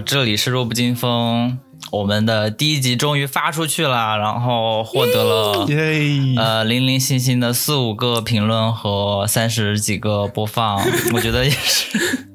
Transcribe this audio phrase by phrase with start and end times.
[0.00, 1.58] 这里是弱不禁风。
[1.92, 5.66] 我们的第一集终于发出去了，然后获得了
[6.36, 10.82] 呃零零星星的四五个评论和三十几个播放，
[11.14, 12.26] 我觉得也是。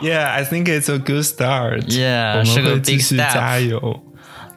[0.00, 1.82] Yeah，I think it's a good start.
[1.88, 3.34] Yeah，是个 big step。
[3.34, 4.00] 加油。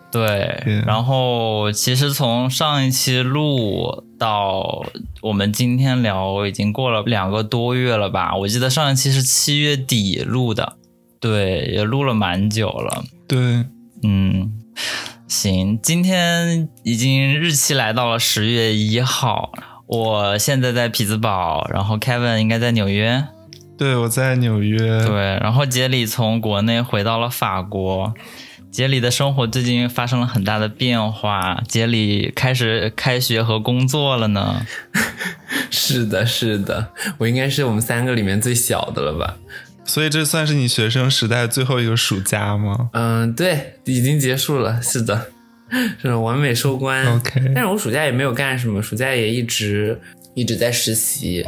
[0.09, 4.85] 对，然后其实从上一期录到
[5.21, 8.33] 我们今天聊，已经过了两个多月了吧？
[8.37, 10.76] 我记得上一期是七月底录的，
[11.19, 13.03] 对，也录了蛮久了。
[13.27, 13.65] 对，
[14.03, 14.51] 嗯，
[15.27, 19.51] 行，今天已经日期来到了十月一号，
[19.87, 23.25] 我现在在匹兹堡，然后 Kevin 应该在纽约。
[23.77, 25.05] 对，我在纽约。
[25.05, 28.13] 对，然后杰里从国内回到了法国。
[28.69, 34.65] 杰里的生活最近发生了很大的变化，杰里开始开学和工作了呢。
[35.71, 39.37] 是的，是的，我应该是我们三个里面最小的了吧？
[39.87, 42.89] 所以这算是你学生时代最后一个暑假吗？
[42.93, 44.79] 嗯，对，已经结束了。
[44.81, 45.27] 是的，
[45.99, 47.07] 是完美收官。
[47.15, 49.99] OK，但是我暑假也没有干什么，暑假也一直
[50.35, 51.43] 一直在实习。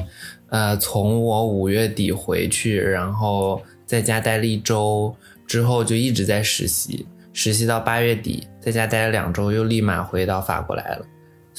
[0.49, 7.05] 呃，从我五月底回去，然后在家待了一周之后，就一直在实习。
[7.33, 11.05] 实习到八月底，在家待了两周，又立马回到法国来了。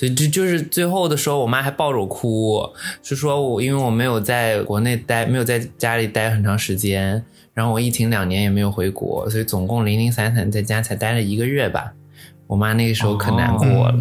[0.01, 2.67] 所以就就是最后的时候，我妈还抱着我哭，
[3.03, 7.23] 是说我因为我没有在国内待，没有在家里待很长时间，
[7.53, 11.93] 然后我疫情两年也没有回国，所以总共零零散散在家才待了一个月吧。
[12.47, 13.95] 我妈那个时候可难过了，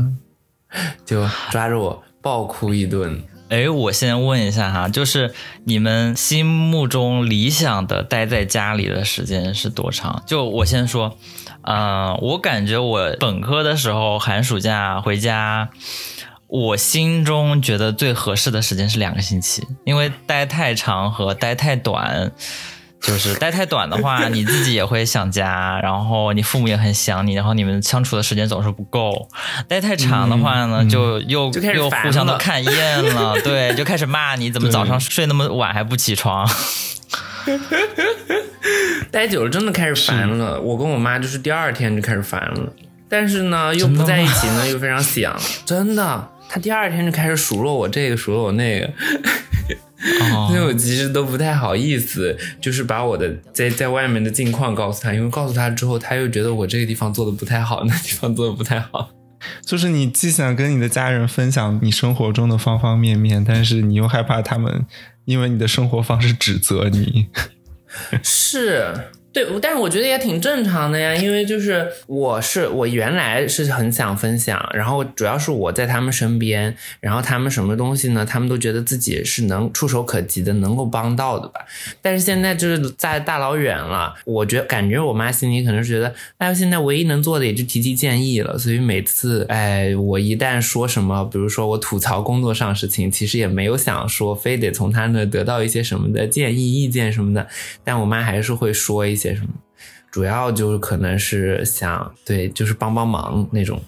[1.06, 3.22] 就抓着我暴哭一顿。
[3.50, 5.34] 哎，我先问一下哈，就是
[5.66, 10.24] 你们心目中理想的待在家里的时间是多长？
[10.26, 11.18] 就我先说。
[11.64, 15.70] 嗯，我感觉我本科的时候寒暑假回家，
[16.48, 22.32] 我心中觉得最合适的时间是两个星期，因为待太长和待太短，
[23.02, 29.28] 就是 待太短的话，你自己也会想家，然后你父母也很想你，然后你们相处的时间总是不够；
[29.68, 36.50] 待太长的话呢，就又又互相都看厌了，对，就开始骂你怎么早上睡那么晚还不起床。
[39.12, 42.74] 待久了真的开始烦了，我跟我妈就是第二天就开始烦了，
[43.08, 48.90] 但是呢又不在一起呢又非常想， 真的，她第二天就开始数落我这个数落我那个，
[50.48, 59.10] 所以我其实都不太好意思，就是把我的在在外面的近况告诉她，因为告诉她之后，她又觉得我这个地方做的不太好，那地方做的不太好，
[59.66, 64.86] 就是你既想跟你的家人分享你生活中的方方面面，但是你又害怕他们
[65.26, 67.28] 因为你的生活方式指责你。
[68.24, 69.12] 是。
[69.32, 81.62] 对，但是我觉得也挺正常的呀，因为就是我是我原来是很想分享，然后主要是我在他们身边，然后他们什么东西呢，他们都觉得自己是能触手可及的，能够帮到的吧。
[82.02, 88.58] 但是现在就是在大老远了，我觉感觉我妈心里可能觉得，哎，现在唯一能做的也就提提建议了。
[88.58, 97.48] 所以每次，哎，我一旦说什么，比如说我吐槽工作上事情，其实也没有想说非得从他那得到一些什么的建议、意见什么的，
[97.84, 99.19] 但我妈还是会说一。
[99.20, 99.50] 些什么，
[100.10, 103.82] 主要就是可能是想对，就是帮帮忙那种。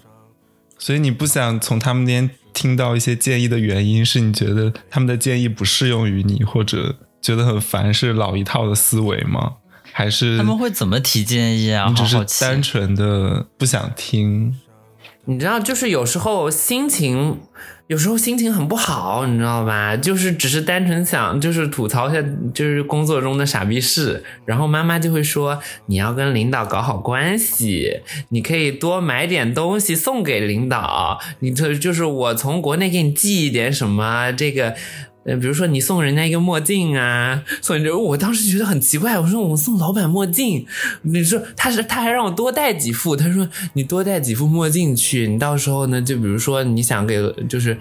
[0.78, 9.54] 所以你不想从他们那边听到一些建议的原因，是你觉得他们的建议不适用于你，或者觉得很烦，是老一套的思维吗？
[9.92, 11.86] 还是他们会怎么提建议啊？
[11.88, 14.58] 你只是单纯的不想听。
[15.24, 17.40] 你知道，就是有时候心情。
[17.88, 19.96] 有时候心情很不好，你知道吧？
[19.96, 22.22] 就是只是单纯想，就是吐槽一下，
[22.54, 24.24] 就是工作中的傻逼事。
[24.46, 28.00] 然后妈妈就会说：“你要跟领导搞好关系，
[28.30, 31.20] 你可以多买点东西送给领导。
[31.40, 34.74] 你这就是我从国内给你寄一点什么这个。”
[35.24, 40.66] 呃，比如说你送人家一个墨镜啊，送人家，我当时觉得很奇怪，我说我送老板墨镜，
[41.02, 47.78] 你说他是他还让我多带几副，他说你多带几副墨镜去，你到时候呢，就比如说你想给，就是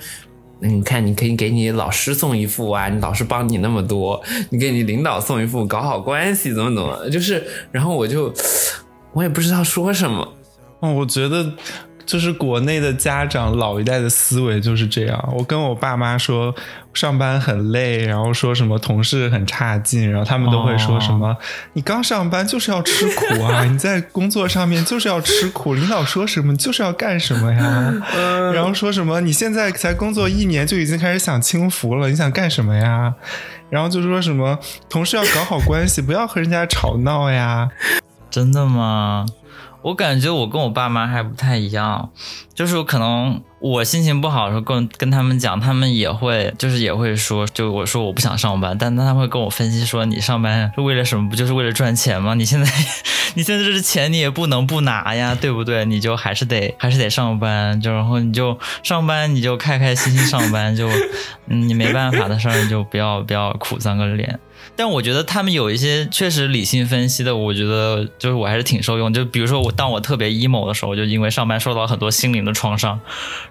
[0.59, 4.21] 你看你可以给你老师送一副啊，你老师帮你那么多，
[4.51, 8.31] 你给你领导送一副，搞好关系怎么怎么，就是，然后我就
[9.13, 10.33] 我也不知道说什么，
[10.79, 11.51] 我觉得。
[12.11, 15.33] 就是国内的家长老一代的思维就是这样。
[15.33, 16.53] 我跟我爸妈说
[16.93, 21.33] 上班很累，然后说什么同事很差劲，然后他们都会说什么
[21.71, 27.93] ：“你刚上班就是要吃苦啊， 你在工作上面就是要吃苦，领导说什么就是要干什么呀。”
[28.53, 33.13] 然后说什么：“你现在才工作一年就已经开始享清福了，你想干什么呀？”
[33.71, 34.59] 然后就说什么
[34.89, 37.69] 同事要搞好关系，不要和人家吵闹呀。
[38.29, 39.25] 真的吗？
[39.81, 42.09] 我感觉我跟我爸妈还不太一样，
[42.53, 51.27] 就是可能我心情不好的时候跟跟他们讲，他们也会就是也会说，就我说我不想上班，但他们会跟我分析说，你上班是为了什么？
[51.29, 52.35] 不就是为了赚钱吗？
[52.35, 52.71] 你现在
[53.33, 55.83] 你现在这钱你也不能不拿呀，对不对？
[55.85, 60.87] 你就还是得还是得上班，就然后你就上班你就开开心心上班，就
[61.45, 64.39] 你没办法的事儿你就不要不要苦丧个脸。
[64.75, 69.13] 但我觉得他们有一些确实理性分析的，我觉得就是我还是挺受用。
[69.13, 72.99] 就比如说我当我特别 emo 的时候，就因为上班受到很多心灵的创伤，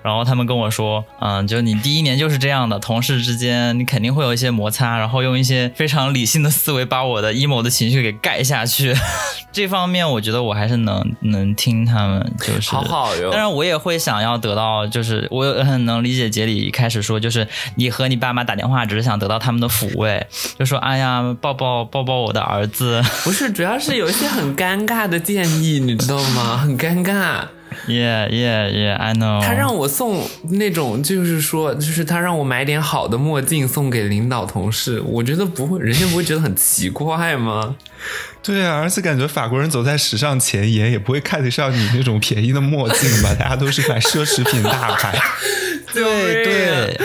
[0.02, 8.94] 然后他们跟我说，嗯，就你第一年就是这样的，同事之间你肯定会有一些摩擦，然后用一些非常理性的思维把我的 emo 的情绪给盖下去。
[9.52, 13.30] 这方面我觉得我还是能能听他们，就是好好哟。
[13.30, 20.26] 当然我也会想要得到，就是我很能理解杰里一开始说，就是你和你爸妈打电话只是想得到他们的抚慰，
[20.58, 21.09] 就说哎呀。
[21.40, 26.56] 抱抱抱抱我的儿子， 不是，主要是有一些很尴尬的建议，你知道吗？
[26.62, 27.42] 很尴尬。
[27.86, 29.40] Yeah, yeah, yeah, I know。
[29.40, 37.76] 他让我送那种，就是说，就是他让我买点好的墨镜送给领导同事，我觉得不会，人家不会觉得很奇怪吗？
[38.42, 43.32] 对啊，而且感觉法国人走在时尚前沿，也不会看得上你那种便宜的墨镜吧？
[43.38, 45.16] 大家都是买奢侈品大牌。
[45.94, 46.02] 对
[46.44, 47.00] 对。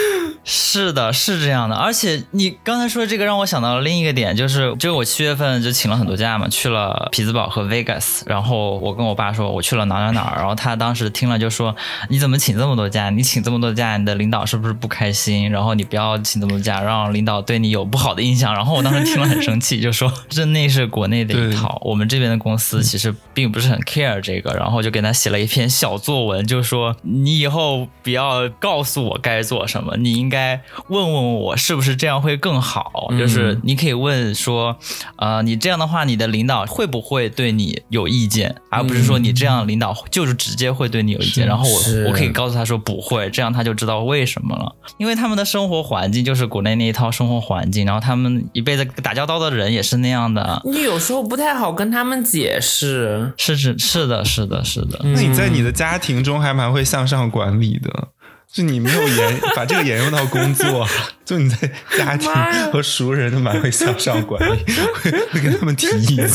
[0.47, 11.75] 是的，是这样的，而且你刚才说的这个让我想到了另一个点，就是就我七月份就请了很多假嘛，去了匹兹堡和 Vegas，然后我跟我爸说我去了哪哪哪儿，然后他当时听了就说
[12.09, 13.09] 你怎么请这么多假？
[13.09, 15.50] 你请这么多假，你的领导是不是不开心？
[15.50, 18.53] 然后你不要请这么多假，让领导对你有不好的印象。
[18.53, 30.34] 然后我当时听了很生气，就说这那是国内的一套， 我们这边的公司其实并不是很 care 这个，然后就给他写了一篇小作文，就说你以后不要告诉我该做什么，你应该。
[30.35, 33.07] 该问问我是不是这样会更好？
[33.17, 34.77] 就是你可以问说，
[35.15, 38.53] 呃，你这样的话，你的领导会不会对你有意见？
[38.69, 41.47] 而不是说你这样领导就是直接会对你有意见。
[41.47, 44.75] 然后我我可以告诉他说不会，这样他就知道为什么了。
[44.97, 50.61] 因为他们的生活环境就是国内那一套生活环境，然后他们一辈子打交道的人也是那样的。
[50.65, 53.31] 你有时候不太好跟他们解释。
[53.38, 54.99] 是是是的，是的，是的。
[55.03, 58.09] 那你在你的家庭中还蛮会向上管理的。
[58.55, 60.87] 就你没有沿 把这个沿用到工作，
[61.25, 62.31] 就你在家庭
[62.71, 64.63] 和熟人都蛮会向上管理，
[64.93, 66.29] 会会跟他们提意见。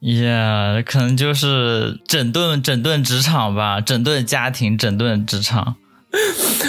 [0.00, 5.76] Yeah，可能就是整顿整顿职场吧，整顿家庭，整顿职场。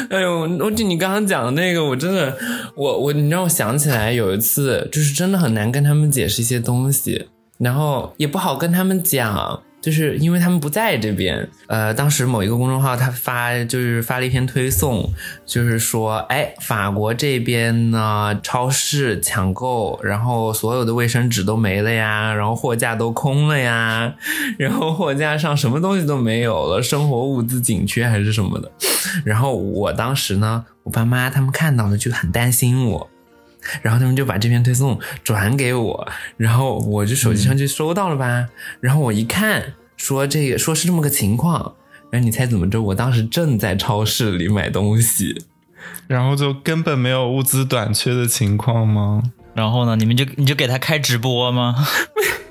[0.10, 2.38] 哎呦，我就你刚刚讲的那个，我真的，
[2.76, 9.62] 我我你让我想起来有一次，就是真的很难跟他们解释一些东西，然后也不好跟他们讲。
[9.84, 15.12] 就是因为他们不在这边，呃，当时某一个公众号他发就是发了一篇推送，
[15.46, 24.16] 就是说，哎，法国这边呢，超市抢购，然后所有的卫生纸都没了呀，然后货架都空了呀，
[24.58, 28.72] 然后货架上什么东西都没有了，生活物资紧缺还是什么的。
[29.26, 33.10] 然后我当时呢，我爸妈他们看到了就很担心我。
[33.82, 38.48] 然后他们就把这篇推送转给我，然后我就手机上就收到了吧。
[38.80, 41.76] 然后我一看，说这个说是这么个情况。
[42.10, 42.82] 然后你猜怎么着？
[42.82, 45.46] 我当时正在超市里买东西，
[46.08, 49.24] 然后就根本没有物资短缺的情况吗？
[49.56, 49.96] 然后呢？
[49.96, 51.76] 你们就你就给他开直播吗？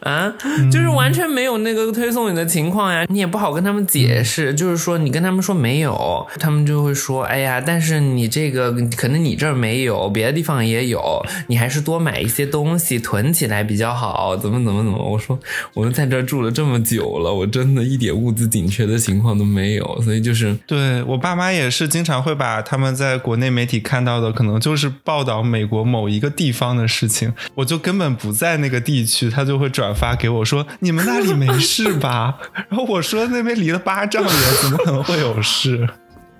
[0.00, 0.32] 啊，
[0.70, 4.54] 就是完全没有那个推送你的情况呀，你也不好跟他们解释。
[4.54, 11.00] 就是说，你跟他们说没有，他们就会说：“哎呀，但是你这个可能你这儿没有，别的地方也有，
[11.48, 14.98] 你还是多买一些东西囤起来比较好。”怎么怎么怎么？
[14.98, 15.38] 我说，
[15.74, 20.02] 我们在这儿住了这么久了，我真的一点物资紧缺的情况都没有。
[20.02, 29.70] 所以就是，对我爸妈也是经常会把他们在国内媒体看到的，可能就是报道美国某一个地方的事情，我就根本不在那个地区，他就会。
[29.74, 32.38] 转发给我说：“你们那里没事吧？”
[32.70, 35.88] 然后我说：“那边离了八丈远，怎么可能会有事？”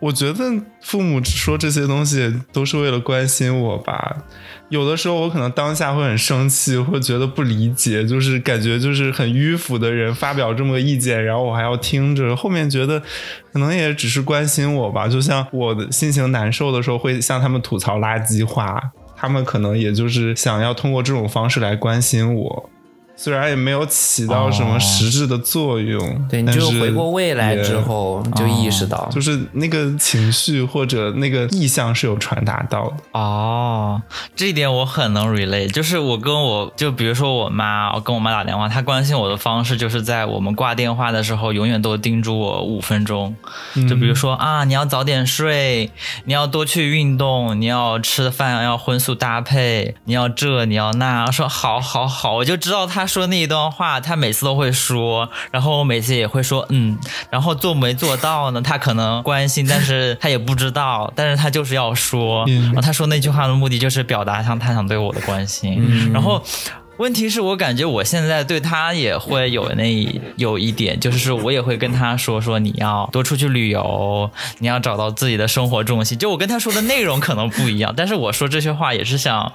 [0.01, 0.45] 我觉得
[0.83, 4.17] 父母说这些东西都是为了关心我吧。
[4.69, 12.37] 有的时候我可能当下会很生气，会觉得不理解，就是感觉就是很迂腐的人发表这么个意见，然后我还要听着。
[12.37, 13.01] 后面觉得
[13.53, 18.79] 可能也只是关心我吧，就像我的心情难受的时候会向他们吐槽垃圾话，
[19.17, 22.71] 他们可能也就是想要通过这种方式来关心我。
[23.17, 32.97] 虽然也没有起到什么实质的作用，对，你就回过味来之后就意识到，就是那个情绪或者那个意向是有传达到的。
[33.13, 34.03] 哦，
[34.35, 35.71] 这一点我很能 relate。
[35.71, 43.35] 就是我跟我就比如说我妈，我跟我妈打电话，她关心我的方式就是在我们挂电话的时候，永远都叮嘱我五分钟。
[43.89, 45.91] 就比如说啊，你要早点睡，
[46.25, 51.31] 你要多去运动，你要吃的饭要荤素搭配，你要这你要那。
[51.31, 53.04] 说好好好，我就知道她。
[53.05, 58.63] 他说那一段话，他每次都会说，然后我每次也会说嗯，然后做没做到呢？
[58.63, 62.47] 他可能关心，但是他也不知道，但是他就是要说。
[62.47, 66.43] 然后他说那句话的目的就是表达像他想对我的关心，然后。
[66.97, 74.31] 问题是我感觉我现在对他也会有那有一点，就是我也会跟他说说你要多出去旅游，
[74.61, 76.17] 你要找到自己的生活重心。
[76.17, 79.53] 就我跟他说的内容可能不一样，但是我说这些话也是想。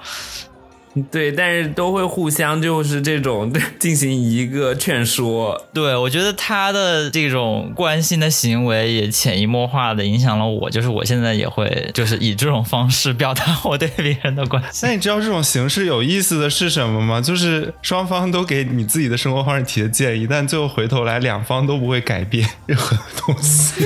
[1.08, 5.66] 对，但是都会互相就是这种进行一个劝说。
[5.72, 14.88] 对，我觉得他的这种关心的行为也潜移默化的影响了我，就是我现在也会就是以这种方式表达我对别人的关心。
[14.88, 17.20] 那你知道这种形式有意思的是什么吗？
[17.20, 23.84] 就是双方都给你自己的生活方式提的建议，但最后回头来两方都不会改变任何东西。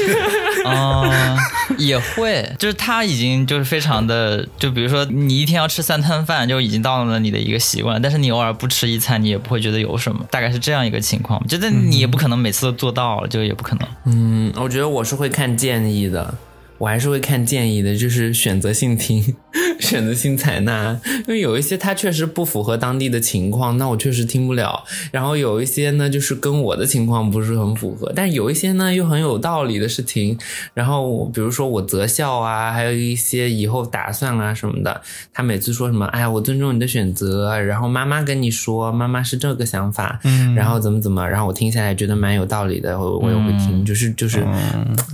[0.65, 1.37] 啊，
[1.77, 6.94] 也会，就是他已经就是非常的，就比如说你一天要吃三餐饭，就已经到。
[6.95, 11.45] 忘了你的一个习惯，但是你偶尔不吃一餐，你也不会觉得有什么，大概是这样一个情况。
[11.49, 13.89] 觉得你也不可能每次都做到了，就也不可能。
[14.05, 16.35] 嗯，我觉得我是会看建议的。
[16.85, 19.35] 我还是会看建议的，就是选择性听，
[19.81, 24.85] 选择性采纳，因为有一些它确实不符合当地的情况，那我确实听不了。
[25.11, 30.37] 然后有一些呢，就是跟我的情况不是很符合，但有一些呢又很有道理的事情。
[30.75, 35.01] 然后比如说我择校啊，还有一些以后打算啊什么的，
[35.33, 37.59] 他每次说什么，哎呀，我尊重你的选择。
[37.63, 44.45] 然后妈妈跟你说，妈妈是这个想法，嗯，然后怎么怎么，然后我听下来觉得蛮有道理的，我我也会听，就是就是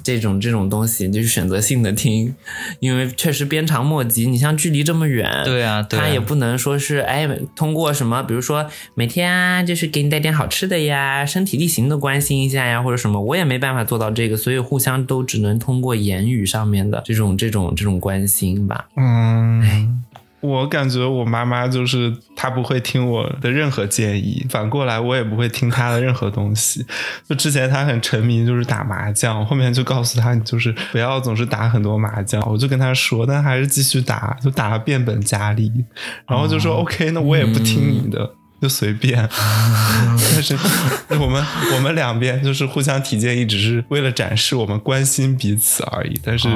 [0.02, 1.50] 这种这种东西，就是选。
[1.50, 2.34] 择性的听，
[2.78, 4.26] 因为确实鞭长莫及。
[4.26, 18.86] 你像距离这么远，对啊，他也不能说是哎，通过什么，比如说每天啊，就是给你带点好吃的呀，身体力行的关心一下呀，或者什么，我也没办法做到这个，所以互相都只能通过言语上面的这种这种这种关心吧。
[18.96, 20.02] 嗯。
[20.40, 26.84] 我感觉我妈妈就是她不会听我的任何建议，反过来我也不会听她的任何东西。
[27.28, 32.42] 就之前她很沉迷就是打麻将，后面就告诉她你就是不要总是打很多麻将。
[32.50, 35.70] 我就跟她说，但还是继续打，就打的变本加厉。
[36.26, 38.34] 然后就说 OK，那我也不听你的。
[38.60, 39.16] 就随便，
[40.34, 40.56] 但是
[41.18, 46.20] 我们我们两边就是互相提建议，只是为了展示我们关心彼此而已。
[46.22, 46.48] 但是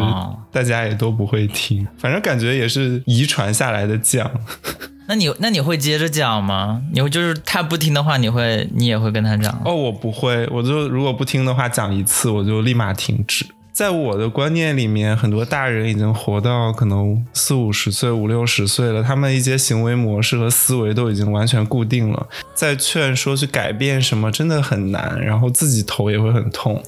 [0.52, 4.28] 大家也都不会听，反正感觉也是遗传下来的犟。
[5.06, 6.80] 那你那你会接着讲吗？
[6.92, 9.60] 你会就是他不听的话，你会你也会跟他讲？
[9.64, 13.44] 哦，我不会，我就如果不听的话，讲一次我就立马停止。
[13.74, 22.28] 在我的观念里面，很多大人已经活到可能四五十岁、五六十岁了，他们一些行为模式和思维都已经完全固定了。
[22.54, 26.80] 再劝说去改变什么，真的很难，然后自己头也会很痛，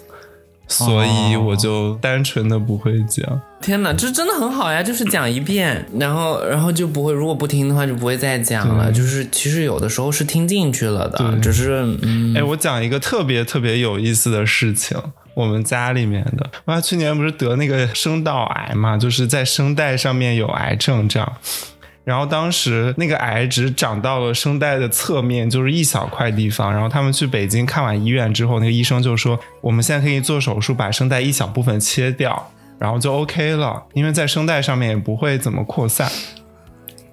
[0.69, 3.41] 所以我就单纯的不会讲。
[3.61, 4.81] 天哪，这真的很好呀！
[4.81, 8.93] 就是讲一遍，然后然后就不会，如果不听的话就不会再讲了。
[8.93, 11.85] 就是其实有的时候是听进去了的，只是
[12.37, 14.97] 哎，我讲一个特别特别有意思的事情。
[15.37, 21.31] 我们家里面的，妈去年不是得那个声道癌嘛，就是在声带上面有癌症这样，
[22.05, 36.11] 然后当时那个癌只长到了声带的侧面，就是一小块地方，然后他们去北京看完医院之后，那个医生就说，我们现在可以做手术把声带一小部分切掉，然后就 OK 了，因为在声带上面也不会怎么扩散。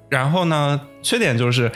[0.07, 1.69] 然后呢，缺点就是。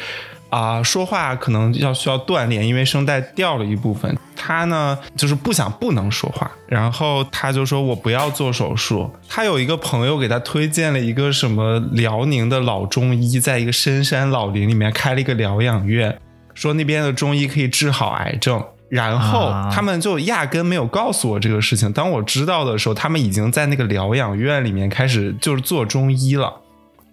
[0.50, 4.18] 啊，说话可能要需要锻炼，因为声带掉了一部分。
[4.36, 9.10] 他呢，就是不想不能说话，然后他就说我不要做手术。
[9.28, 16.18] 他有一个朋友给他推荐了一个什么辽宁的老中医，在一个深山老林里面开了一个疗养院，
[16.54, 18.64] 说那边的中医可以治好癌症。
[18.90, 21.92] 然后他们就压根没有告诉我这个事情。
[21.92, 26.54] 当我知道的时候，他们已经在那个疗养院里面开始就是做中医了。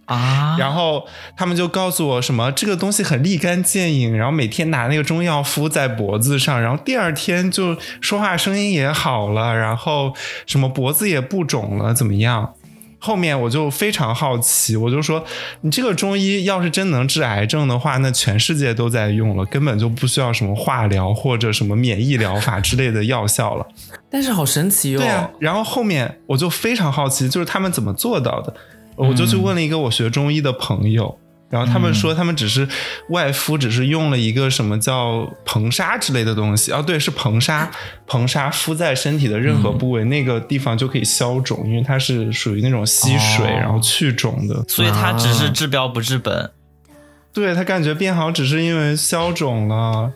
[0.07, 1.07] 啊，然后
[1.37, 10.13] 他们就告诉我什么这个东西很立竿见影，然后每天拿那个中药敷在脖子上，然后第二天就说话声音也好了，然后
[10.47, 12.55] 什么脖子也不肿了，怎么样？
[12.99, 15.23] 后面我就非常好奇，我就说
[15.61, 23.67] 你这个中医要是真能治癌症的话，那全世界都在用了，根本就不需要什么化疗或者什么免疫疗法之类的药效了。
[24.11, 25.01] 但是好神奇哟！
[25.01, 28.55] 对啊，然后后面我就非常好奇，就是他们怎么做到的。
[28.97, 31.19] 我就去问了一个我学中医的朋友，
[31.51, 32.69] 然后他们说他们只是
[33.11, 37.71] 外敷，只是用了一个什么叫硼砂之类的东西，啊，对，是硼砂，
[38.07, 46.51] 硼砂敷在身体的任何部位，那个地方就可以消肿，因为它是属于那种吸水然后去肿的，所以它只是治标不治本。
[47.33, 50.13] 对他感觉变好只是因为消肿了。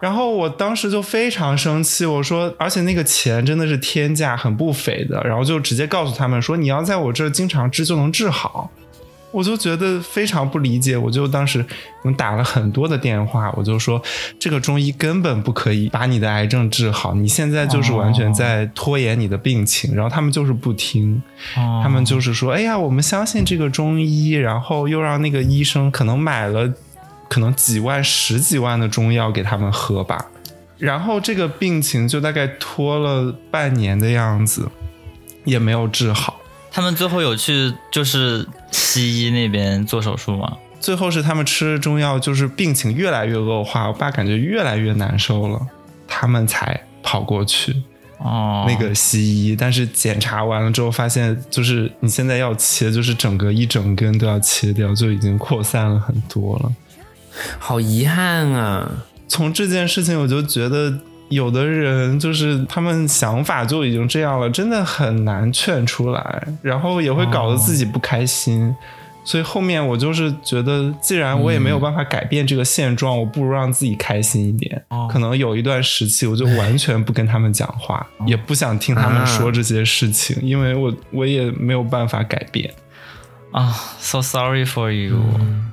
[0.00, 5.20] 然后我当时就非常生气，我说，而且那个钱真的是天价，很不菲的。
[5.24, 8.70] 然后就直接告诉他们说，你要在我这儿经常治就能治好。
[9.30, 11.62] 我就觉得非常不理解，我就当时
[12.02, 14.02] 我打了很多的电话，我就说
[14.38, 21.22] 这个中医根本不可以把你的癌症治好，你现在就是完全在拖延你的病情，然后他们就是不听，
[21.54, 26.72] 他们就是说，哎呀，我们相信这个中医，然后又让那个医生可能买了
[27.28, 30.26] 可能几万、十几万的中药给他们喝吧，
[30.78, 34.68] 然后这个病情就大概拖了半年的样子，
[35.44, 36.40] 也没有治好。
[36.70, 40.56] 他们最后有去就是西医那边做手术吗？
[40.80, 45.60] 最后是他们吃中药，就是病情越来越恶化，我爸感觉越来越难受了，
[46.06, 47.74] 他们才跑过去
[48.18, 49.56] 哦，那个西医。
[49.56, 56.72] 但是检查完了之后，发现就是你现在要切，就是整个一整根都要切掉，就已经扩散了很多了。
[57.58, 58.90] 好遗憾啊！
[59.28, 60.92] 从这件事情，我就觉得
[61.28, 68.74] 有的人就是他们想法就已经这样了，真的很难劝出来，然后也会搞得自己不开心。
[69.24, 74.82] 所以后面我就是觉得，既然我也没有办法改变这个现状，我不如让自己开心一点。
[75.12, 82.72] 可能有一段时期，我就完全不跟他们讲话， 也不想听他们说这些事情，因为我我也没有办法改变。
[83.50, 85.18] 啊，so sorry for you。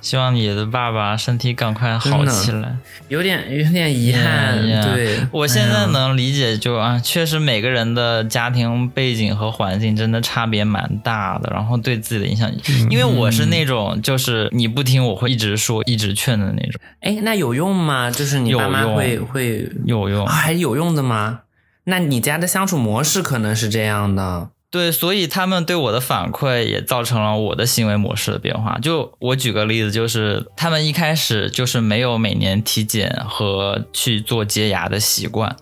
[0.01, 2.77] 希望你的爸爸身体赶快好起来。
[3.09, 4.61] 有点有点遗憾，
[4.93, 12.49] 对我现在能理解，就啊，确实每个人的家庭背景和环境真的差别蛮大的，然后对自己的影响，
[12.89, 16.79] 因为我是那种就是你不听我会一直说一直劝的那种。
[17.01, 18.09] 哎，那有用吗？
[18.09, 21.41] 就是你爸妈会会有用，还有用的吗？
[21.85, 24.49] 那你家的相处模式可能是这样的。
[24.69, 28.77] 对，所以他们对我的反馈也造成了我的行为模式的变化。
[28.79, 35.55] 就我举个例子，就是他们一开始就是没有每年体检和去做洁牙的习惯。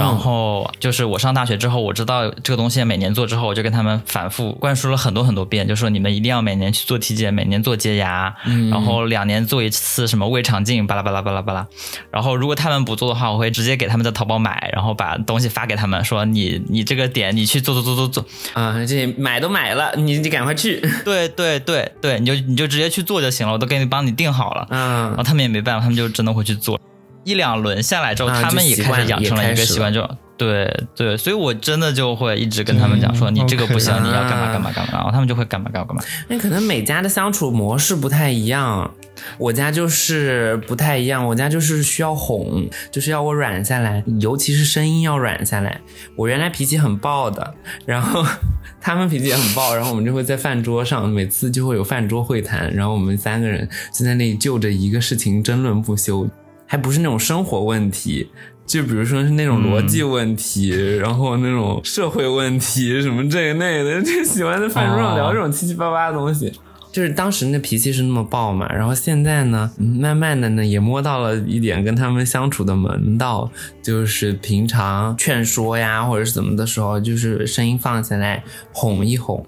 [0.00, 8.34] 然后就是我上大学之后，我知道这个东西每年做之后，我就跟他们反复灌输了很多很多遍，就说你们一定要每年去做体检，每年做洁牙，
[8.70, 11.66] 然后两年做一次什么胃肠镜，巴拉巴拉巴拉巴拉。
[12.10, 20.80] 然后如果他们不做的话，我会直接给他们在淘宝买，然后把东西发给他们，说你你这个点你去做做做做做啊，这买都买了，你你赶快去。
[21.04, 24.66] 对对对对，你就你就直接去做就行了，我都给你帮你定好了。
[24.70, 26.80] 嗯，然后他们也没办法，他们就真的会去做。
[27.24, 36.02] 一两轮下来之后，他们也开始养成了一个习惯，就对对，所以我真的就会一直跟他们讲说，你这个不行，你要干嘛干嘛干嘛，然后他们就会干嘛干嘛干嘛。
[36.28, 38.90] 那可能每家的相处模式不太一样，
[39.36, 45.78] 我家就是不太一样，我家就是需要哄，就是要我软下来，尤其是声音要软下来。
[46.16, 47.54] 我原来脾气很暴的，
[47.84, 48.24] 然后
[48.80, 56.26] 他们脾气也很暴，然后我们就会在饭桌上，每次就会有饭桌会谈，然后我们三个人就在那里就着一个事情争论不休。
[56.70, 58.30] 还不是那种生活问题，
[58.64, 66.52] 就比如说是那种逻辑问题，然后那种社会问题，什么这个那的， 就喜欢在饭桌上聊这种七七八八的东西。
[66.92, 73.50] 就是当时那脾气是那么暴嘛，然后现在呢，慢慢的呢也摸到了一点跟他们相处的门道，
[73.82, 79.44] 就是平常劝说呀或者是怎么的时候，就是声音放下来哄一哄。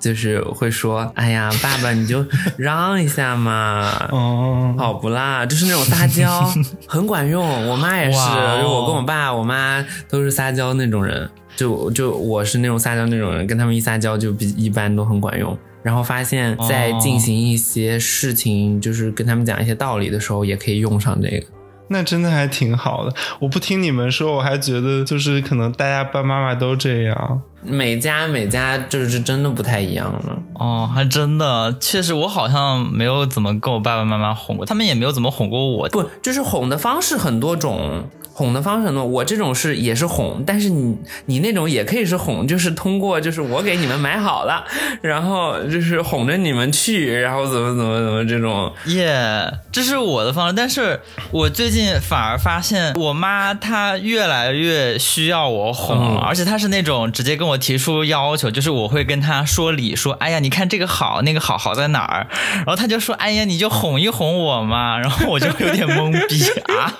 [0.00, 2.24] 就是会说，哎呀，爸爸你就
[2.56, 5.46] 让一下嘛， 哦，好不啦？
[5.46, 6.50] 就是那种撒娇，
[6.88, 7.46] 很管用。
[7.68, 8.18] 我妈也是，
[8.60, 11.30] 就我跟我爸、我妈都是撒娇那种人。
[11.56, 15.56] 就就我是那种撒娇那种人，跟他们一撒娇就比一般都很管用。
[15.82, 21.46] 然后发现，在进行一些事情，就是跟他们讲一些道理的时候，也可以用上这个。
[21.92, 23.12] 那真的还挺好的。
[23.40, 27.42] 我不听你们说，我还觉得就是可能大家爸爸妈妈都这样。
[27.62, 30.42] 每家每家就是真的不太一样了。
[30.54, 35.88] 哦，还真的，确实我好像没有怎么跟我爸爸妈妈哄过，他们也没有怎么哄过我。
[35.88, 38.08] 不，就是哄的方式很多种。
[38.40, 39.04] 哄的方式呢？
[39.04, 44.64] 我这种是也是哄，但是你你那种也可以是哄，就是通过就是我给你们买好了，
[45.02, 48.72] 然后就是哄着你们去，然后怎么怎么怎么这种。
[48.86, 50.98] 耶，这是我的方式，但是
[51.30, 62.26] 我最近反而发现我妈她越来越需要我哄，而且她是那种直接跟我提出要求，就是我会跟她说理，说哎呀你看这个好，那个好好在哪儿，
[62.56, 66.96] 然后她就说哎呀你就哄一哄我嘛，然后我就有点懵逼啊，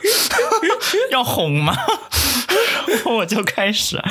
[1.11, 1.30] 要。
[1.31, 1.77] 哄吗？
[3.07, 4.03] 我就开始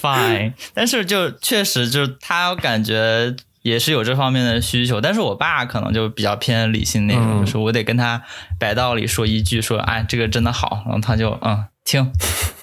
[0.00, 8.22] fine，但是就确实就是他感觉也是有这方面的需求，但是我爸可能就比较偏理性那种，就是我得跟他
[8.58, 12.12] 摆道理说一句，说哎这个真的好，然后他就嗯听。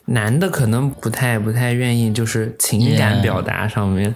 [0.07, 4.13] 男的可能不太不太愿意，就是情感表达上面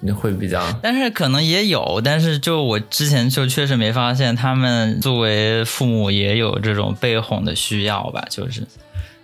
[0.00, 8.66] 你会比较，但是可能也有，但是就我之前就确实没发现他们作为父母也有这种被哄的需要吧，就是。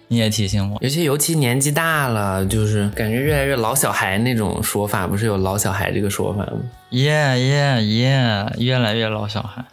[0.08, 6.58] 你也提醒我，尤其尤其年纪大了，就是感觉越来越老小孩那种说法，不是有老小孩这个说法吗？
[6.90, 9.64] 耶耶耶，越来越老小孩。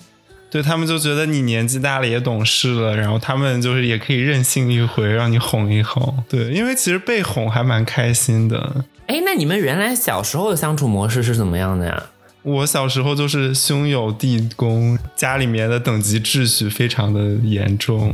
[0.50, 6.24] 对他们就觉得你年纪大了也懂事了，然后他们就是也可以任性一回，让你哄一哄。
[6.30, 8.84] 对，因为其实被哄还蛮开心的。
[9.08, 12.04] 哎，那你们原来小时候的相处模式是怎么样的呀？
[12.43, 18.13] 我小时候就是兄友弟恭，家里面的等级秩序非常的严重。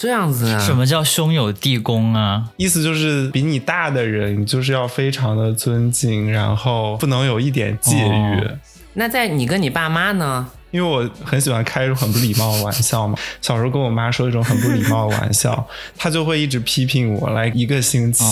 [0.00, 0.58] 这样子啊？
[0.58, 2.42] 什么叫兄友弟恭啊？
[2.56, 8.48] 意思就是比你大的人就是要非常的尊敬，然后不能有一点介意。
[8.94, 10.48] 那在你跟你爸妈呢？
[10.70, 18.24] 因为我很喜欢开一种很不礼貌的玩笑嘛， 小时候跟我妈说一种很不礼貌的玩笑，她就会一直批评我，来一个星期。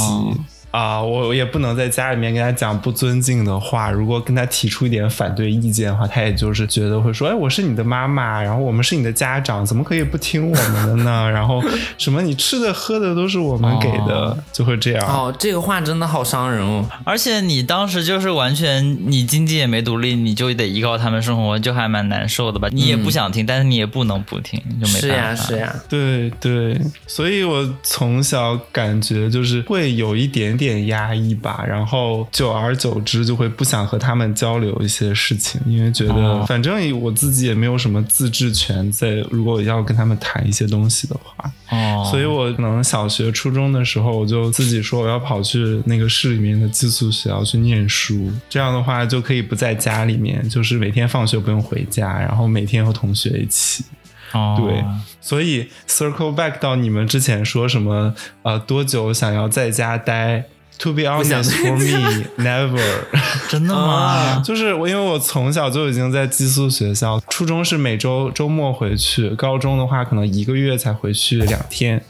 [0.70, 3.90] 啊，我也不能在家里面跟他讲不尊敬的话。
[3.90, 11.62] 如果跟他提出一点反对意见的话，他也就是觉得会说：“哎，我是你的妈妈，然后我们是你的家长，怎么可以不听我们的呢？” 然后
[11.96, 15.06] 什么你吃的喝的都是我们给的，就会这样。
[15.06, 16.84] 哦，这个话真的好伤人哦。
[17.02, 22.68] 而且你当时就是完全你经济也没独立，你就得依靠他们生活，就还蛮难受的吧？
[22.72, 25.44] 你也不想听，但是你也不能不听，就没办法。
[25.44, 25.74] 是呀，是呀。
[25.88, 30.58] 对对，所以我从小感觉就是会有一点。
[30.58, 53.84] 点压抑吧，然后久而久之就会不想和他们交流一些事情，因为觉得反正我自己也没有什么自治权，在如果要跟他们谈一些东西的话，哦，所以我可能小学、初中的时候，我就自己说我要跑去那个市里面的寄宿学校去念书，这样的话就可以不在家里面，就是每天放学不用回家，然后每天和同学一起。
[54.32, 54.84] 哦，对，
[55.22, 60.44] 所以 circle back 到你们之前说什么呃多久想要在家待
[60.78, 62.80] ？To be honest for me, never。
[63.50, 64.42] 真的吗？
[64.44, 72.02] 就是我，因为我从小就已经在寄宿学校，初中是每周周末回去，高中的话可能一个月才回去两天，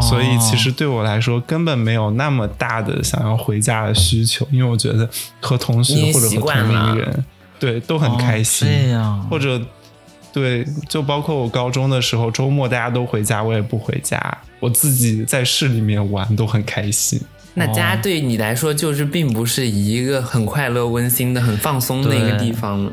[0.00, 5.08] 所以其实对我来说根本没有那么大的想要回家的需求，因为我觉得
[5.40, 7.24] 和同学或者和同龄人
[7.58, 9.60] 对都很开心，这样或者。
[10.30, 14.20] 对，就包括我高中的时候，周末大家都回家，我也不回家，
[14.60, 17.18] 我自己在市里面玩都很开心。
[17.58, 22.90] 那家对你来说就是并不是一个很快乐、温馨的、很放松的一个地方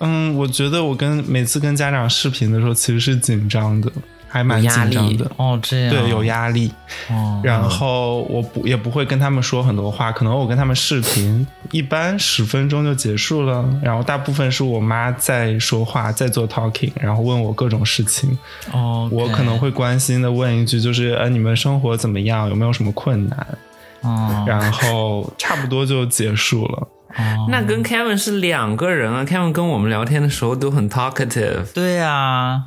[0.00, 3.90] 嗯，我觉得我跟每次跟家长视频的时候，其实是紧张的。
[4.30, 5.90] 还蛮紧张的哦，这样。
[5.90, 6.70] 对有压力，
[7.08, 18.38] 哦，然后我不也不会跟他们说很多话，可能我跟他们视频一般十分钟就结束了，然后大部分是我妈在说话，在做 talking，然后问我各种事情，
[18.70, 23.58] 哦，我可能会关心的问一句，就是呃你们生活怎么样，有没有什么困难，
[24.02, 32.64] 哦，然后差不多就结束了，哦，那跟 Kevin 是两个人啊，Kevin 跟我们聊天的时候都很 talkative，对啊。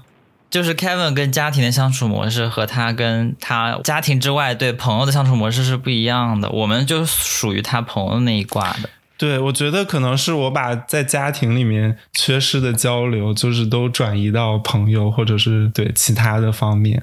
[0.49, 8.89] 就是 Kevin 跟家庭的相处模式和他跟他家庭之外对朋友的相处模式是不一样的，我们就属于他朋友那一挂的。
[9.17, 17.01] 对，我觉得可能是我把在家庭里面缺失的交流，就是都转移到朋友或者是对其他的方面。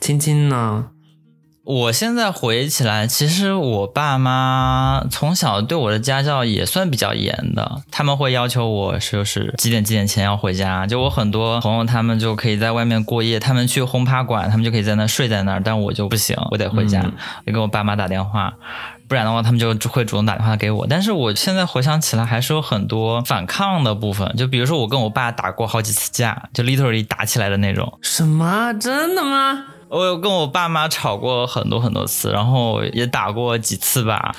[0.00, 0.86] 青青呢？
[1.64, 7.82] 我现在回忆起来，其实我爸妈从小对我的家教也算比较严的。
[7.90, 10.84] 他们会要求我就是几点几点前要回家。
[10.88, 17.00] 就我很多朋友，他们就可以在外面过夜，他们去轰趴馆，他们就可以在那睡在那儿，但我就不行，我得回家，
[17.46, 18.52] 得给我爸妈打电话，
[19.06, 20.84] 不然的话他们就会主动打电话给我。
[20.88, 24.34] 但是我现在回想起来，还是有很多反抗的部分。
[24.36, 28.00] 就比如说我跟我爸打过好几次架，就 literally 打起来的那种。
[28.02, 28.72] 什么？
[28.80, 29.66] 真的吗？
[29.92, 34.34] 我有跟我爸妈吵过很多很多次，然后也打过几次吧，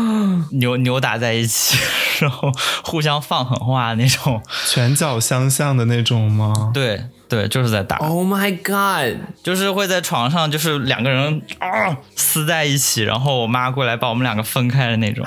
[0.52, 1.78] 扭扭打在一起，
[2.20, 2.52] 然后
[2.84, 6.70] 互相放狠话那种，拳脚相向的那种吗？
[6.74, 7.96] 对对，就是在打。
[7.96, 9.18] Oh my god！
[9.42, 15.24] 就是会在床上，就是两个人啊撕在一起，然后我妈过来把我们两个分开的那种。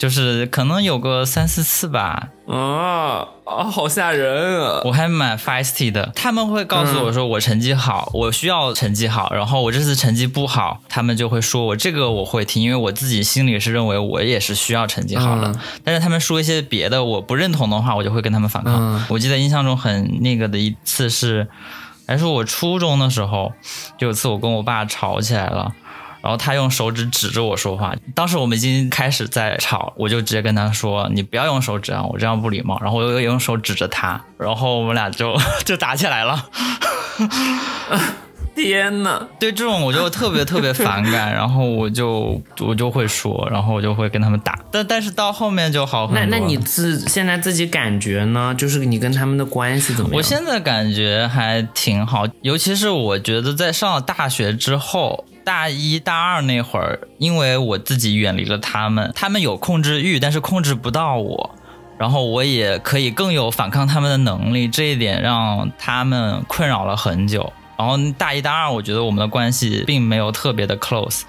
[0.00, 4.80] 就是可能有个三四次吧，啊啊，好吓人啊！
[4.86, 19.04] 我还蛮 feisty 的，他们会告诉我说我成绩好，我需要成绩好，然后我这次成绩不好，他们就会说我这个我会听，因为我自己心里是认为我也是需要成绩好的，但是他们说一些别的我不认同的话，我就会跟他们反抗。
[19.10, 21.46] 我记得印象中很那个的一次是，
[22.06, 23.52] 还是我初中的时候，
[23.98, 25.74] 就有次我跟我爸吵起来了。
[26.22, 36.46] 然后他用手指指着我说话，当时我们已经开始在吵，我就直接跟他说：“你不要用手指啊，我这样不礼貌。”然后我又用手指着他，然后我们俩就 就打起来了。
[38.54, 44.58] 天呐，对这种我就特别特别反感，然后我就我就会说，然后我就会跟他们打。
[44.70, 46.26] 但但是到后面就好很多。
[46.26, 48.54] 那那你自现在自己感觉呢？
[48.58, 50.16] 就是你跟他们的关系怎么样？
[50.18, 55.24] 我现在感觉还挺好，尤其是我觉得在上了大学之后。
[55.44, 61.54] 大一大二那会儿，因为我自己远离了他们，他们有控制欲，但是控制不到我。
[61.98, 67.52] 然后我也可以更有反抗他们的能力，这一点让他们困扰了很久。
[67.76, 71.22] 然后大一大二，我觉得我们的关系并没有特别的 close。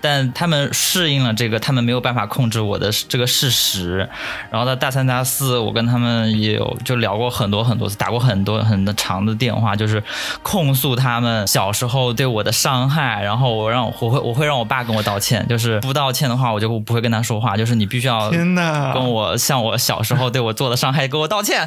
[0.00, 4.08] 但他们适应了这个，他们没有办法控制我的这个事实。
[4.50, 10.02] 然后到大三、大四，我跟他们也有就聊过很多很多次，打过很多很多长的电话，就是
[10.42, 13.22] 控诉他们小时候对我的伤害。
[13.22, 17.56] 然后我让我会我会让我爸跟我道歉，就是不道歉的话，我就不会跟他说话。
[17.56, 21.58] 就是你必须要天呐，跟我向我小时候对我做的伤害给我道歉。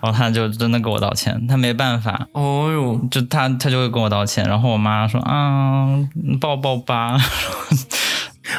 [0.00, 2.26] 然后他就真的给我道歉，他没办法。
[2.32, 4.44] 哦哟，就他他就会跟我道歉。
[4.44, 5.86] 然后我妈说啊，
[6.40, 7.18] 抱抱吧。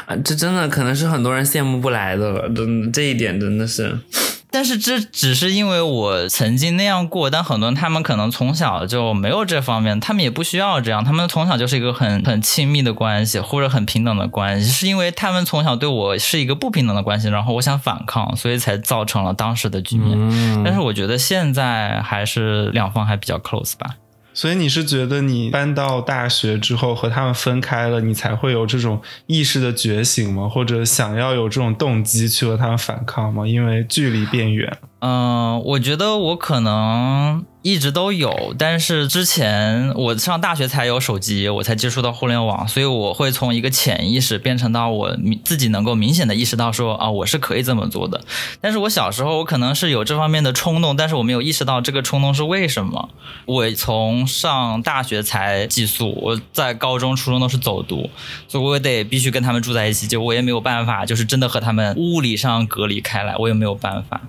[0.07, 3.97] 啊， 这真的可能是很多人羡慕不来的了，真的这一点真的是。
[4.51, 20.63] 但是这只是因为我曾经那样过，但很多人他们可能从小就没有这方面，他们也不需要这样，他们从小就是一个很很亲密的关系或者很平等的关系，是因为他们从小对我是一个不平等的关系，然后我想反抗，所以才造成了当时的局面。
[20.63, 23.95] 但是我觉得现在还是两方还比较 close 吧。
[24.33, 30.49] 所以你是觉得你搬到大学之后和他们分开了，你才会有这种意识的觉醒吗？
[30.49, 33.47] 或者想要有这种动机去和他们反抗吗？
[33.47, 34.77] 因为距离变远。
[34.99, 48.19] 嗯，我觉得我可能一直都有，但是之前我上大学才有手机，我才接触到互联网，所以我会从一个潜意识变成到我自己能够明显的意识到说啊，我是可以这么做的。
[48.59, 53.09] 但是我小时候我可能是有这方面的冲动，但是我没有意识到这个冲动是为什么。
[53.45, 58.09] 我从上大学才寄宿，我在高中、初中都是走读，
[58.49, 64.19] 所以我得必须跟他们住在一起，就我也没有办法，就是真的和他们物理上隔离开来，我也没有办法。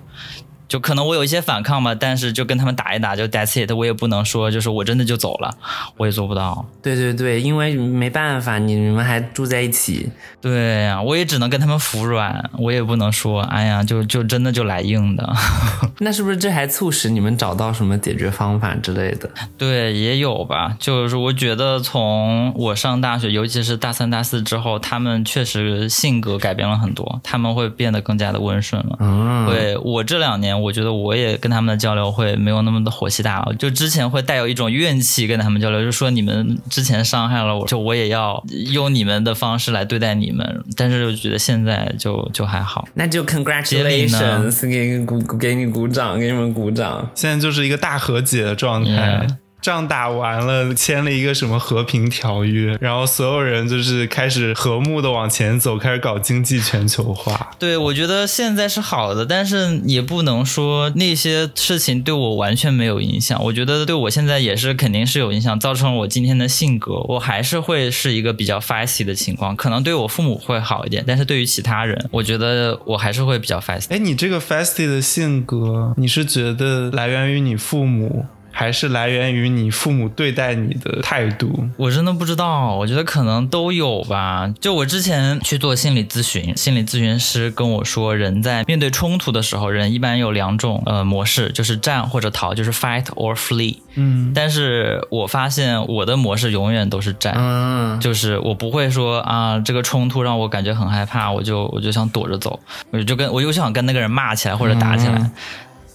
[0.67, 5.55] 就可能我有一些反抗吧，但是就跟他们打一打就 that's it，我也不能说就是我真的就走了，
[5.97, 6.65] 我也做不到。
[6.81, 10.09] 对对对，因为没办法，你们还住在一起。
[10.41, 15.33] 对呀，我也只能跟他们服软，我也不能说，哎呀，就就真的就来硬的。
[15.99, 19.29] 那是不是这还促使你们找到什么解决方法之类的？
[19.57, 20.75] 对，也有吧。
[20.79, 28.97] 就是我觉得从我上大学，尤其是大三、大四之后，他们确实性格改变了很多，他们会变得更加的温顺了。
[28.99, 30.54] 嗯，对我这两年。
[30.59, 40.63] 我觉得我也跟他们的交流会没有那么的火气大了，就之前会带有一种怨气跟他们交流，就说你们之前伤害了我，就我也要用你们的方式来对待你们。
[40.75, 47.09] 但是我觉得现在就就还好，那就 congratulations，给鼓给你鼓掌，给你们鼓掌。
[47.15, 49.25] 现在就是一个大和解的状态。
[49.65, 57.49] 仗打完了，签了一个什么和平条约，然后所有人就是开始和睦的往前走，开始搞经济全球化。
[57.57, 63.43] 对，我觉得现在是好的，但是也不能说那些事情对我完全没有影响。
[63.43, 66.93] 我觉得对我现在也是肯定是有影响，造成我今天的性格。
[67.07, 73.87] 我还是会是一个比较 fussy 的情况，可能对我父母会好一点，但是对于其他人，我觉得我还是会比较 fussy。
[73.89, 78.27] 哎，你这个 fussy 的性格，你是觉得来源于你父母？
[78.57, 82.73] 还是来源于你父母对待你的态度，我真的不知道。
[82.75, 84.49] 我觉得可能都有吧。
[84.61, 93.75] 就我之前去做心理咨询，心理咨询师跟我说，人在面对冲突的时候，人一般有两种呃模式，就是战或者逃，就是 fight or flee。
[93.95, 102.57] 嗯，但是我发现我的模式永远都是战，嗯，就是我不会说啊，这个冲突让我感觉很害怕，我就我就想躲着走，
[102.91, 105.29] 我就跟我又想跟那个人骂起来或者打起来。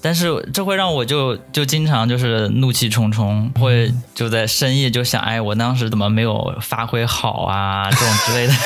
[0.02, 8.52] 但是这会让我就就经常就是怒气冲冲，会就在深夜就想，哎，我当时怎么没有发挥好啊， 这种之类的。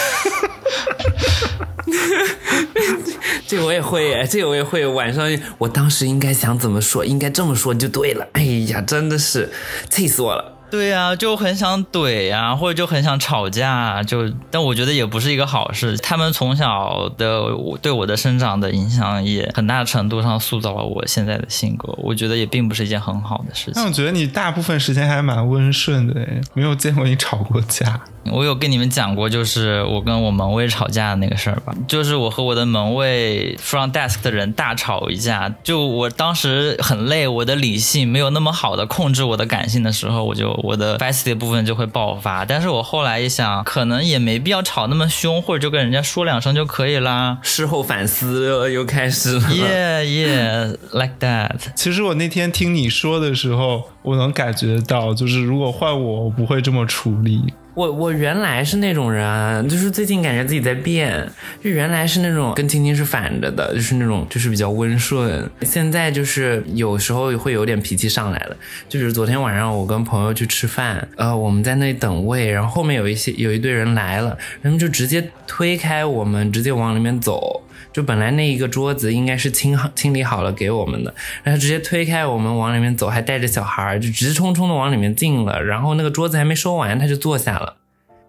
[3.47, 4.87] 这个我也会，这个我也会。
[4.87, 8.27] 晚上我当时应该想怎么说，应该这么说就对了。
[8.33, 9.53] 哎呀，真的是
[9.91, 10.54] 气死我了。
[10.71, 15.97] 对呀，就很想怼呀，或者就很想吵架，就但我觉得也不是一个好事。
[15.99, 17.51] 他们从小的
[17.81, 21.95] 对我的生长的影响，也很大程度上塑造了我现在的性格。
[21.99, 23.73] 我觉得也并不是一件很好的事情。
[23.77, 28.01] 但我觉得你大部分时间还蛮温顺的，没有见过你吵过架。
[28.33, 31.75] 我有跟你们讲过，就是我跟我门卫吵架的那个事儿吧。
[31.87, 35.55] 就是我和我的门卫 front desk 的人大吵一架。
[35.63, 42.45] 就我当时很累，我的理性没有那么好的控制我的感性的时候，我就我的 feisty 的部分就会爆发。
[42.45, 47.39] 但是我后来一想，可能也没必要吵那么凶，或者就跟人家说两声就可以啦。
[47.43, 49.49] 事后反思又开始了。
[49.49, 51.57] Yeah, yeah, like that。
[51.75, 57.53] 其实我那天听你说的时候，我能感觉到，就是如果换我，我不会这么处理。
[57.75, 61.29] 我我原来是那种人，就是最近感觉自己在变，
[61.63, 68.57] 就原来是那种跟青青是反着的，就是那种就是比较温顺，现在就是有时候会有点脾气上来了。
[68.89, 77.61] 就比如昨天晚上我跟朋友去吃饭，呃，我们在那里等位，然后后面有一些有一堆人来了，他们就直接推开我们，直接往里面走。
[77.95, 85.63] 就本来那一个桌子应该是清好清理好了给我们的，然后直接推开我们往里面走，还带着小孩儿，就直冲冲的往里面进了。
[85.63, 87.77] 然后那个桌子还没收完，他就坐下了。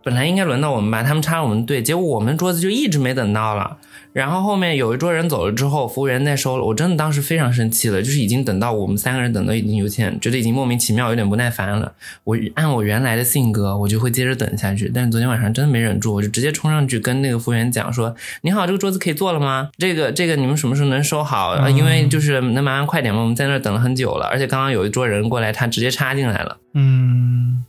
[0.06, 3.78] 本来应该轮到我们吧，他们插了我们队，结果我们桌子就一直没等到了。
[4.14, 11.92] 然后后面有一桌人走了之后，服务员再收了，我真的当时非常生气了，就是已经等到我们三个人等的已经有点觉得已经莫名其妙，有点不耐烦了。
[12.24, 19.70] 我按我原来的性格，我就会接着等下去，但是昨天晚上真的没忍住，我就直接冲上去跟那个服务员讲说：“你好，这个桌子可以坐了吗？
[19.80, 21.68] 这个这个你们什么时候能收好？
[21.68, 23.22] 因为就是能麻烦快点吗？
[23.22, 27.66] 我们在那儿等了很久了，而且刚刚有一桌人过来，他直接插进来了。”嗯。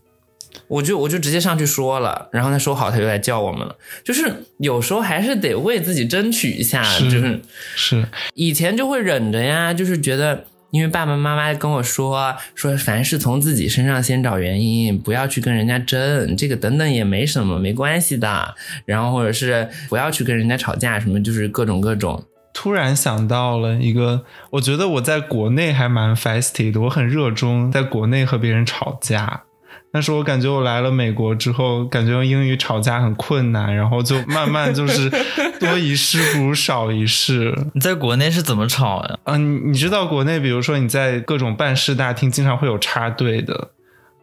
[0.68, 3.76] 我就我就直接上去说了，然后他说好，他就来叫我们了。
[4.04, 7.40] 就是有时候还是得为自己争取一下，就是
[7.74, 18.54] 是以前就会忍着呀，就是觉得因为爸爸妈妈跟我说说，凡事从自己身上先找原因，不要去跟人家争，这个等等也没什么，没关系的。
[18.84, 22.22] 然后或者是不要去跟人家吵架，什么就是各种各种。
[22.52, 29.42] 突然想到了一个，我觉得我在国内还蛮 feisty 的，我很热衷在国内和别人吵架。
[29.92, 35.11] 但是我感觉我来了美国之后，感觉用英语吵架很困难，然后就慢慢就是
[35.59, 37.55] 多一事不如少一事。
[37.75, 39.18] 你在国内是怎么吵呀？
[39.25, 43.70] 嗯，你知道国内，比如说你在各种办事大厅，经常会有插队的。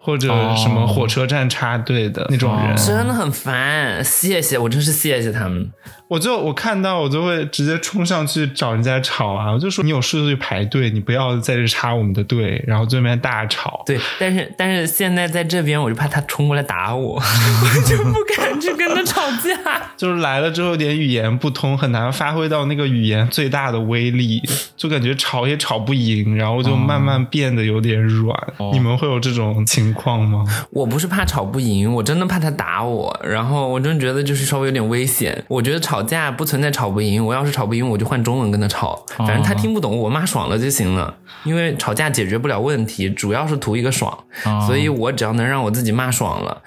[0.05, 4.03] 或者什么火车站插队的那种人，真的很烦。
[4.03, 5.71] 谢谢，我真是谢谢他们。
[6.13, 9.51] 我就我看到我就会直接冲上去找人家吵啊！
[9.51, 13.81] 我就说你有事就去排队，你不要在这插我们的队，然后对面大吵。
[13.83, 19.81] 对，但是但是现在在这边，我就怕他冲过来打我， 我就不敢去跟他吵架。
[19.97, 24.39] 就是来了之后有点语言不通，很难发挥到那个语言最大的威力，
[24.77, 28.37] 就感觉吵也吵不赢，然后就慢慢变得有点软。
[28.71, 29.91] 你们会有这种情？
[29.95, 30.43] 况吗？
[30.69, 33.19] 我不是怕吵不赢，我真的怕他打我。
[33.23, 35.43] 然后我真的觉得就是稍微有点危险。
[35.47, 41.15] 我觉得吵架不存在吵不赢，我要是吵不赢，我就换中文跟他吵，反正他听不懂，我骂爽了就行了。
[41.43, 44.17] 因为吵架解决不了问题，主要是图一个爽，
[44.65, 46.61] 所以我只要能让我自己骂爽了，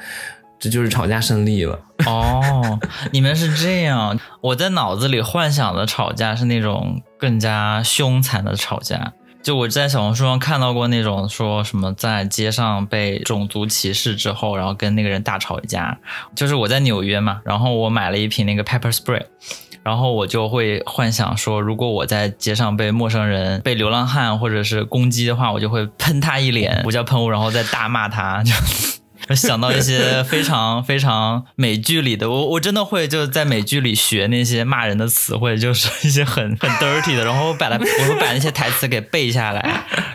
[0.59, 1.79] 这就是吵架胜利了。
[2.07, 2.79] 哦，
[3.11, 9.13] 你们是这样，我在脑子里幻想的吵架是那种更加凶残的吵架。
[9.47, 15.97] 就我在小红书上看到过那种说什么在街上被种族歧视之后，然后跟那个人大吵一架。
[16.35, 19.23] 就是我在纽约嘛，然后我买了一瓶那个 pepper spray，
[19.85, 28.43] 然后我就会幻想说，如果我在街上被陌生人、被流浪汉或者是攻击的话，我就会喷他一脸胡椒喷雾，然后再大骂他。
[28.43, 28.53] 就
[29.35, 39.61] 想到一些非常非常美剧里的，我我真的会就在美剧里学那些骂人的词汇，就是一些很很 dirty 的，然后我把它我会把那些台词给背下来，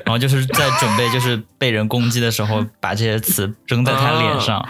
[0.06, 4.66] 然后就是在准备就是被人攻击的时候，把这些词扔在他脸上。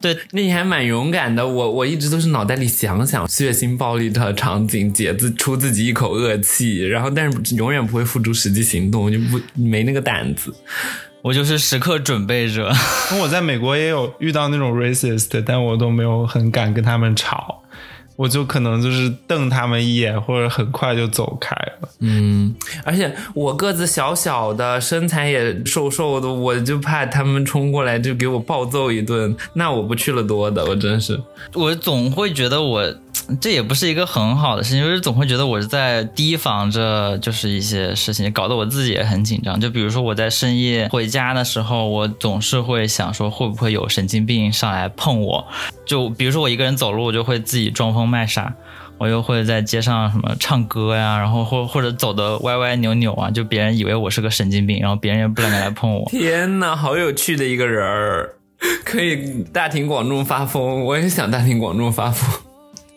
[0.00, 1.44] 对，那你还蛮勇敢的。
[1.44, 10.54] 我我一直都是脑袋里想想血腥暴力的场景，解自出自己一口恶气，然后但是永远不会付诸实际行动，就不没那个胆子。
[11.22, 12.70] 我就是时刻准备着。
[13.20, 17.62] 我在美国也有遇到那种 racist，但我都没有很敢跟他们吵，
[18.16, 21.88] 我就可能就是瞪他们一眼，或者很快就走开了。
[22.00, 22.54] 嗯，
[22.84, 31.20] 而且我个子小小的，身材也瘦瘦的，我就怕他们冲过来就给我暴揍一顿，那我不去了多的，我真是。
[31.54, 32.94] 我总会觉得我。
[33.40, 39.60] 这也不是一个很好的事情，就是总会觉得我是在提防着，就是一些事情，搞得我自己也很紧张。
[39.60, 45.46] 就比如说我在深夜回家的时候，我总是会想说，会不会有神经病上来碰我？
[45.84, 48.54] 就比如说我一个人走路，我就会自己装疯卖傻，
[48.96, 56.08] 我又会在街上什么唱歌呀，然后或或者走的歪歪扭扭啊，就别人以为我是个神经病，然后别人也不敢来碰我。
[56.10, 58.30] 天哪，好有趣的一个人儿，
[58.84, 62.47] 可以大庭广众发疯，我也想大庭广众发疯。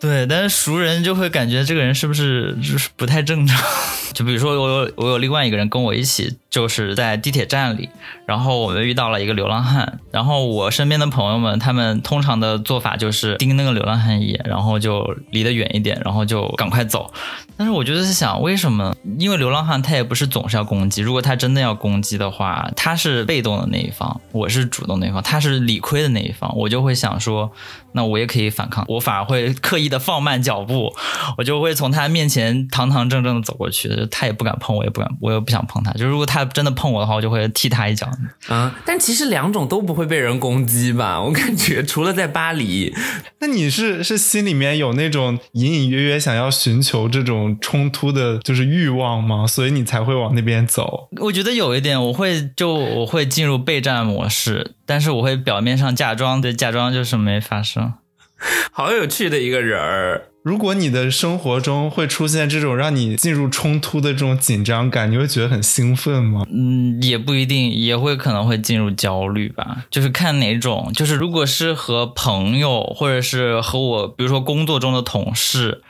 [0.01, 3.61] 对，但是熟人就会感觉这个人是不是就是不太正常？
[4.13, 7.87] 就比如说我有我有另外一个人跟我一起，就是在地铁站里，
[8.25, 17.13] 然后我们遇到了一个流浪汉，然后我身边的朋友们他们通常的做法就是盯那个流浪汉一眼，然后就离得远一点，然后就赶快走。
[17.55, 18.93] 但是我就在想，为什么？
[19.19, 27.49] 因为流浪汉他也不是总是要攻击，如果他真的要攻击的话，他是被动的那一方，我是主动那一方，他是理亏的那一方，我就会想说，
[27.93, 30.91] 那我也可以反抗，我反而会刻意的放慢脚步，
[31.37, 34.07] 我就会从他面前堂堂正正的走过去。
[34.09, 35.91] 他也不敢碰我，也不敢，我也不想碰他。
[35.91, 38.09] 就如果他真的碰我的话，我就会踢他一脚。
[38.47, 41.21] 啊，但其实两种都不会被人攻击吧？
[41.21, 42.93] 我感觉除了在巴黎，
[43.39, 49.45] 那你是是心里面有那种隐隐约约想要寻求这种冲突的，就是欲望吗？
[49.45, 51.09] 所以你才会往那边走？
[51.19, 57.93] 我觉得有一点，我会就我会进入备战模式，但是我会表面上假装对，假装就是没发生。
[58.71, 60.27] 好有趣的一个人儿。
[60.43, 66.43] 如果你的生活中会出现这种让你进入冲突的这种紧张感，你会觉得很兴奋吗？
[66.51, 69.85] 嗯，也不一定，也会可能会进入焦虑吧。
[69.91, 75.83] 就是看哪种，就是如果是和朋友，或者是和我，比如说工作中的同事，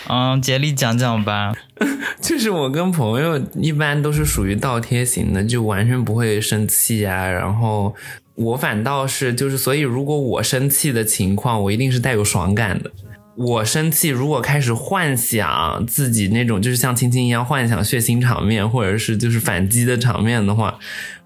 [0.08, 1.52] 嗯，竭力讲讲吧。
[2.20, 7.26] 就是我跟朋友一般都是属于倒贴型的，就完全不会生气啊。
[7.26, 7.94] 然后
[8.34, 12.90] 我反倒是就是，所以如果我生气的情况，我一定是带有爽感的。
[13.36, 20.78] 我生气，如果开始幻想自己那种就是像青青一样幻想血腥场面，或者是就是反击的场面的话，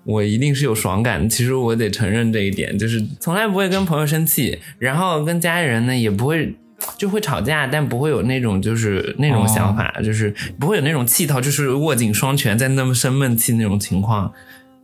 [0.05, 1.29] 我一定是有爽感的。
[1.29, 6.55] 其实我得承认这一点，就是从来不会跟朋友生气，然后跟家里人呢也不会。
[6.99, 14.31] 就会吵架，但不会有那种就是那种想法，就是不会有那种气头，就是握紧双拳在那么生闷气那种情况。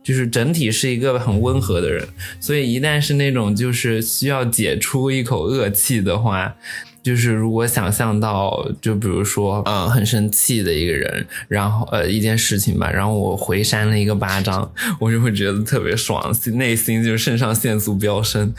[0.03, 2.05] 就是整体是一个很温和的人，
[2.39, 6.53] 所以一旦是那种就是需要解出一口恶气的话，
[7.01, 18.53] 就是如果想象到，就比如说，嗯，很生气的一个人，然后呃一件事情吧，然后我回扇了一个巴掌，我就会觉得特别爽，内心就是肾上腺素飙升。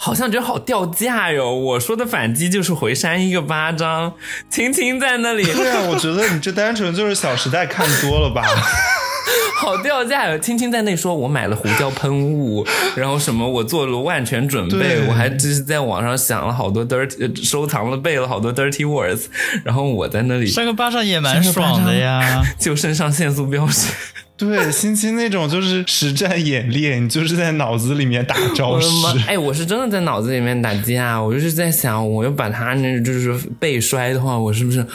[0.00, 1.52] 好像觉得好掉价哟！
[1.52, 4.14] 我说的反击就是回扇一个巴掌，
[4.48, 8.44] 青青在那里，对啊，我觉得你这单纯就是《小时代》看多了吧？
[9.58, 10.38] 好掉价呀！
[10.38, 12.66] 青青在那说，我买了胡椒喷雾，
[12.96, 19.24] 然后什么，我做了万全准备，我还就是在网上想了好多 dirty，呃收藏了背了好多 dirty words，
[19.64, 22.42] 然后我在那里上个巴掌也蛮爽的呀。
[22.58, 23.92] 就肾上腺素飙升。
[24.38, 29.12] 对，星期那种就是实战演练，你就是在脑子里面打招我的妈！
[29.12, 29.18] 式。
[29.26, 34.86] 哎，我是真的在脑子里面打架，我就是在想，我要把他那就是背摔的话，我是不是啊、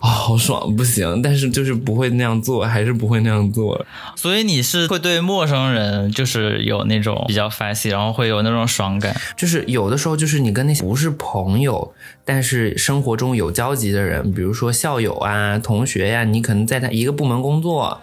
[0.00, 0.76] 好爽？
[0.76, 3.86] 不行，但是就是不会那样做，还是不会那样做。
[4.16, 9.18] 所以你是会对陌生人就是有那种比较 fancy，然后会有那种爽感。
[9.34, 11.94] 就是有的时候，就是你跟那些不是朋友，
[12.26, 17.98] 但是生活中有交集的人，比如说校友啊、同学呀、你可能在他一个部门工作，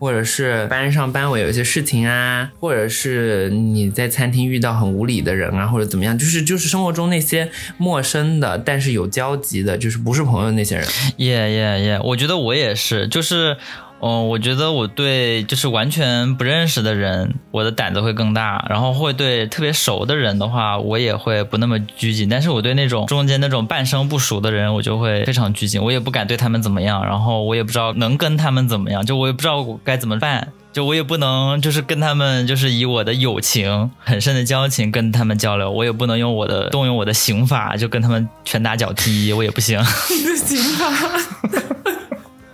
[0.00, 10.86] 或者是班上班委有一些事情啊，或者是你在餐厅遇到很无理的人啊，或者怎么样，就是就是生活中那些陌生的，但是有交集的，就是不是朋友那些人。
[11.18, 12.00] 耶耶耶！
[12.02, 13.58] 我觉得我也是，就是，
[14.02, 22.28] 嗯、我觉得我对就是完全不认识的人，我的胆子会更大，然后会对特别熟的人的话，我也会不那么拘谨。
[22.28, 30.52] 但是我对那种中间那种半生不熟的人，我就会非常拘谨，我也不敢对他们怎么样，然后我也不知道能跟他们怎么样，就我也不知道该怎么办。
[30.72, 39.80] 就我也不能就是跟他们就是以我的友情很深的交情跟他们交流，我也不能用我的动用我的刑法就跟他们拳打脚踢，我也不行。
[40.08, 40.88] 你的刑法，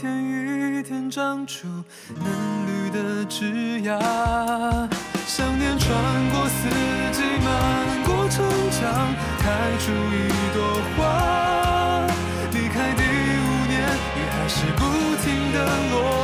[0.00, 1.68] 一天一天长出
[2.08, 2.24] 嫩
[2.66, 3.98] 绿的枝芽，
[5.26, 5.92] 想念穿
[6.30, 6.70] 过四
[7.12, 8.80] 季，漫过城墙，
[9.40, 10.16] 开出一
[10.54, 12.06] 朵花。
[12.50, 13.76] 离开第五年，
[14.16, 14.80] 雨还是不
[15.22, 15.56] 停的
[15.90, 16.19] 落。